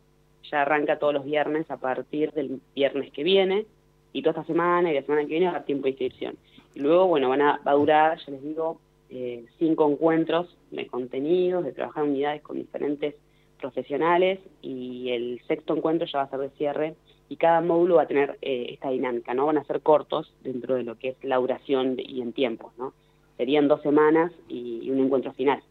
Ya 0.49 0.61
arranca 0.61 0.99
todos 0.99 1.13
los 1.13 1.25
viernes 1.25 1.69
a 1.69 1.77
partir 1.77 2.31
del 2.31 2.61
viernes 2.75 3.11
que 3.11 3.23
viene 3.23 3.65
y 4.13 4.21
toda 4.21 4.41
esta 4.41 4.53
semana 4.53 4.91
y 4.91 4.95
la 4.95 5.01
semana 5.03 5.21
que 5.21 5.29
viene 5.29 5.45
va 5.45 5.51
a 5.51 5.55
dar 5.55 5.65
tiempo 5.65 5.83
de 5.83 5.91
inscripción. 5.91 6.37
Y 6.73 6.79
luego, 6.79 7.07
bueno, 7.07 7.29
van 7.29 7.41
a, 7.41 7.61
va 7.65 7.71
a 7.71 7.75
durar, 7.75 8.17
ya 8.25 8.31
les 8.31 8.43
digo, 8.43 8.79
eh, 9.09 9.45
cinco 9.59 9.89
encuentros 9.89 10.57
de 10.71 10.87
contenidos, 10.87 11.65
de 11.65 11.73
trabajar 11.73 12.05
en 12.05 12.11
unidades 12.11 12.41
con 12.41 12.57
diferentes 12.57 13.15
profesionales 13.59 14.39
y 14.61 15.09
el 15.11 15.41
sexto 15.47 15.75
encuentro 15.75 16.07
ya 16.07 16.19
va 16.19 16.23
a 16.25 16.29
ser 16.29 16.39
de 16.39 16.49
cierre 16.51 16.95
y 17.31 17.37
cada 17.37 17.61
módulo 17.61 17.95
va 17.95 18.03
a 18.03 18.07
tener 18.07 18.37
eh, 18.41 18.71
esta 18.73 18.89
dinámica, 18.89 19.33
¿no? 19.33 19.45
Van 19.45 19.57
a 19.57 19.63
ser 19.63 19.79
cortos 19.79 20.33
dentro 20.43 20.75
de 20.75 20.83
lo 20.83 20.99
que 20.99 21.11
es 21.11 21.15
la 21.23 21.37
duración 21.37 21.95
y 21.97 22.21
en 22.21 22.33
tiempos, 22.33 22.73
¿no? 22.77 22.91
Serían 23.37 23.69
dos 23.69 23.81
semanas 23.83 24.33
y, 24.49 24.91
un 24.91 24.99
encuentro 24.99 25.31
final. 25.31 25.63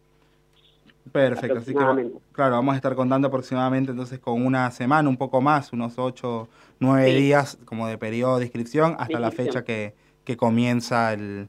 Perfecto, 1.12 1.58
así 1.58 1.74
que 1.74 2.12
claro, 2.32 2.54
vamos 2.54 2.72
a 2.72 2.76
estar 2.76 2.94
contando 2.94 3.28
aproximadamente 3.28 3.90
entonces 3.90 4.18
con 4.20 4.46
una 4.46 4.70
semana, 4.70 5.06
un 5.06 5.18
poco 5.18 5.42
más, 5.42 5.74
unos 5.74 5.98
ocho, 5.98 6.48
nueve 6.78 7.12
días 7.12 7.58
como 7.66 7.88
de 7.88 7.98
periodo 7.98 8.38
de 8.38 8.46
inscripción 8.46 8.96
hasta 8.98 9.20
la 9.20 9.30
fecha 9.30 9.62
que, 9.62 9.92
que 10.24 10.38
comienza 10.38 11.12
el, 11.12 11.48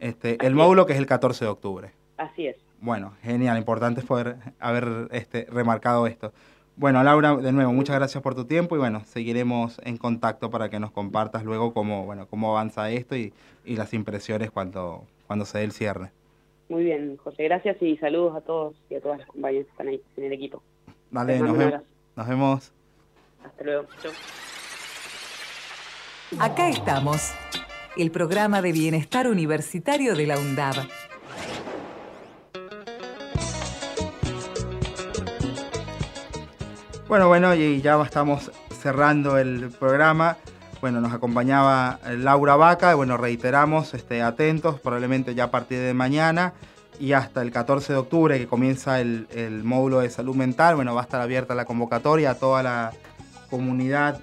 este, 0.00 0.36
el 0.46 0.54
módulo, 0.54 0.84
que 0.84 0.92
es 0.92 0.98
el 0.98 1.06
14 1.06 1.46
de 1.46 1.50
octubre. 1.50 1.92
Así 2.18 2.46
es. 2.46 2.56
Bueno, 2.82 3.14
genial, 3.22 3.56
importante 3.56 4.02
poder 4.02 4.36
haber 4.60 5.08
este, 5.12 5.46
remarcado 5.50 6.06
esto. 6.06 6.34
Bueno, 6.76 7.02
Laura, 7.02 7.36
de 7.36 7.52
nuevo, 7.52 7.72
muchas 7.72 7.96
gracias 7.96 8.22
por 8.22 8.34
tu 8.34 8.44
tiempo 8.44 8.76
y 8.76 8.78
bueno, 8.78 9.02
seguiremos 9.06 9.80
en 9.82 9.96
contacto 9.96 10.50
para 10.50 10.68
que 10.68 10.78
nos 10.78 10.90
compartas 10.90 11.42
luego 11.42 11.72
cómo, 11.72 12.04
bueno, 12.04 12.26
cómo 12.26 12.50
avanza 12.50 12.90
esto 12.90 13.16
y, 13.16 13.32
y 13.64 13.76
las 13.76 13.94
impresiones 13.94 14.50
cuando, 14.50 15.04
cuando 15.26 15.46
se 15.46 15.58
dé 15.58 15.64
el 15.64 15.72
cierre. 15.72 16.10
Muy 16.68 16.84
bien, 16.84 17.16
José, 17.16 17.44
gracias 17.44 17.80
y 17.80 17.96
saludos 17.96 18.36
a 18.36 18.40
todos 18.40 18.74
y 18.90 18.96
a 18.96 19.00
todas 19.00 19.18
las 19.18 19.26
compañeras 19.28 19.66
que 19.66 19.70
están 19.70 19.88
ahí 19.88 20.02
en 20.16 20.24
el 20.24 20.32
equipo. 20.32 20.62
Vale, 21.10 21.38
nos, 21.38 21.56
vemos. 21.56 21.82
nos 22.16 22.28
vemos. 22.28 22.72
Hasta 23.44 23.64
luego. 23.64 23.86
Acá 26.38 26.68
estamos 26.68 27.32
el 27.96 28.10
programa 28.10 28.60
de 28.60 28.72
bienestar 28.72 29.28
universitario 29.28 30.14
de 30.14 30.26
la 30.26 30.38
UNDAB. 30.38 30.74
Bueno, 37.08 37.28
bueno, 37.28 37.54
y 37.54 37.80
ya 37.80 38.02
estamos 38.02 38.50
cerrando 38.80 39.38
el 39.38 39.70
programa. 39.70 40.38
Bueno, 40.80 41.00
nos 41.00 41.12
acompañaba 41.12 42.00
Laura 42.10 42.56
Vaca, 42.56 42.96
bueno, 42.96 43.16
reiteramos, 43.16 43.94
este, 43.94 44.22
atentos, 44.22 44.80
probablemente 44.80 45.36
ya 45.36 45.44
a 45.44 45.50
partir 45.52 45.78
de 45.78 45.94
mañana 45.94 46.54
y 46.98 47.12
hasta 47.12 47.42
el 47.42 47.52
14 47.52 47.92
de 47.92 47.98
octubre 48.00 48.38
que 48.38 48.48
comienza 48.48 49.00
el, 49.00 49.60
módulo 49.62 50.00
de 50.00 50.10
salud 50.10 50.34
mental, 50.34 50.74
bueno, 50.74 50.96
va 50.96 51.02
a 51.02 51.04
estar 51.04 51.20
abierta 51.20 51.54
la 51.54 51.64
convocatoria 51.64 52.32
a 52.32 52.34
toda 52.34 52.64
la 52.64 52.92
comunidad 53.50 54.20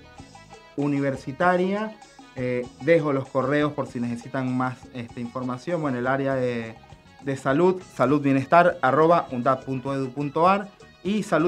universitaria. 0.76 1.98
Eh, 2.36 2.68
dejo 2.82 3.14
los 3.14 3.30
correos 3.30 3.72
por 3.72 3.88
si 3.88 4.02
necesitan 4.02 4.58
más 4.58 4.78
este, 4.94 5.22
información. 5.22 5.82
Bueno, 5.82 6.00
el 6.00 6.08
área 6.08 6.36
de, 6.36 6.76
salud, 7.42 7.82
salud 7.96 8.22
bienestar, 8.22 8.78
arroba 8.82 9.28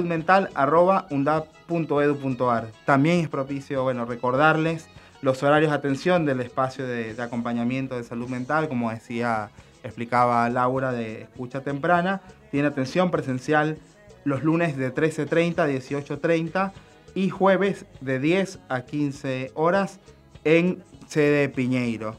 mental, 0.03 0.49
arroba 0.53 1.07
undap.edu.ar. 1.09 2.71
También 2.85 3.19
es 3.19 3.29
propicio, 3.29 3.83
bueno, 3.83 4.05
recordarles 4.05 4.87
los 5.21 5.41
horarios 5.43 5.71
de 5.71 5.77
atención 5.77 6.25
del 6.25 6.41
espacio 6.41 6.85
de, 6.85 7.13
de 7.13 7.23
acompañamiento 7.23 7.95
de 7.95 8.03
salud 8.03 8.27
mental, 8.27 8.67
como 8.67 8.91
decía 8.91 9.49
explicaba 9.83 10.49
Laura 10.49 10.91
de 10.91 11.21
Escucha 11.21 11.61
Temprana, 11.61 12.21
tiene 12.51 12.67
atención 12.67 13.11
presencial 13.11 13.77
los 14.23 14.43
lunes 14.43 14.75
de 14.77 14.93
13.30 14.93 15.59
a 15.59 15.67
18.30 15.67 16.71
y 17.13 17.29
jueves 17.29 17.85
de 18.01 18.19
10 18.19 18.59
a 18.67 18.81
15 18.81 19.51
horas 19.53 19.99
en 20.43 20.83
sede 21.07 21.49
Piñeiro. 21.49 22.15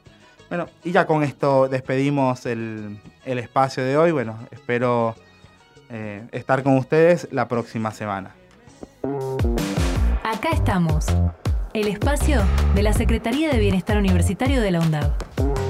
Bueno, 0.49 0.67
y 0.83 0.91
ya 0.91 1.05
con 1.05 1.23
esto 1.23 1.67
despedimos 1.67 2.45
el, 2.45 2.99
el 3.25 3.39
espacio 3.39 3.83
de 3.83 3.97
hoy. 3.97 4.11
Bueno, 4.11 4.37
espero 4.51 5.15
eh, 5.89 6.25
estar 6.31 6.63
con 6.63 6.77
ustedes 6.77 7.27
la 7.31 7.47
próxima 7.47 7.91
semana. 7.91 8.35
Acá 10.23 10.49
estamos, 10.53 11.05
el 11.73 11.87
espacio 11.87 12.41
de 12.75 12.83
la 12.83 12.93
Secretaría 12.93 13.49
de 13.49 13.59
Bienestar 13.59 13.97
Universitario 13.97 14.61
de 14.61 14.71
la 14.71 14.79
UNDAV. 14.79 15.66